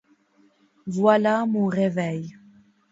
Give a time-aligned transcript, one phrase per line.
[0.87, 2.35] Voilà mon réveil.